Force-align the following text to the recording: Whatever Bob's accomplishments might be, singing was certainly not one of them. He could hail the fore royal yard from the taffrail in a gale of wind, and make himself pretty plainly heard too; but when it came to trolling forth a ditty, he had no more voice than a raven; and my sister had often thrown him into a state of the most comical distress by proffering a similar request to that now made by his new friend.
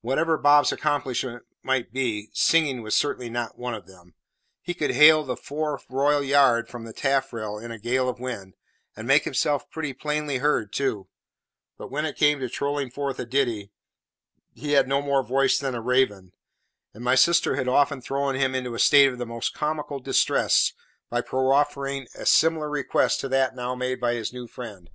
Whatever 0.00 0.38
Bob's 0.38 0.72
accomplishments 0.72 1.44
might 1.62 1.92
be, 1.92 2.30
singing 2.32 2.80
was 2.80 2.96
certainly 2.96 3.28
not 3.28 3.58
one 3.58 3.74
of 3.74 3.86
them. 3.86 4.14
He 4.62 4.72
could 4.72 4.92
hail 4.92 5.22
the 5.22 5.36
fore 5.36 5.78
royal 5.90 6.22
yard 6.24 6.66
from 6.66 6.84
the 6.84 6.94
taffrail 6.94 7.58
in 7.58 7.70
a 7.70 7.78
gale 7.78 8.08
of 8.08 8.18
wind, 8.18 8.54
and 8.96 9.06
make 9.06 9.24
himself 9.24 9.68
pretty 9.70 9.92
plainly 9.92 10.38
heard 10.38 10.72
too; 10.72 11.08
but 11.76 11.90
when 11.90 12.06
it 12.06 12.16
came 12.16 12.40
to 12.40 12.48
trolling 12.48 12.88
forth 12.88 13.18
a 13.18 13.26
ditty, 13.26 13.70
he 14.54 14.72
had 14.72 14.88
no 14.88 15.02
more 15.02 15.22
voice 15.22 15.58
than 15.58 15.74
a 15.74 15.82
raven; 15.82 16.32
and 16.94 17.04
my 17.04 17.14
sister 17.14 17.56
had 17.56 17.68
often 17.68 18.00
thrown 18.00 18.34
him 18.36 18.54
into 18.54 18.72
a 18.74 18.78
state 18.78 19.12
of 19.12 19.18
the 19.18 19.26
most 19.26 19.52
comical 19.52 20.00
distress 20.00 20.72
by 21.10 21.20
proffering 21.20 22.08
a 22.14 22.24
similar 22.24 22.70
request 22.70 23.20
to 23.20 23.28
that 23.28 23.54
now 23.54 23.74
made 23.74 24.00
by 24.00 24.14
his 24.14 24.32
new 24.32 24.46
friend. 24.46 24.88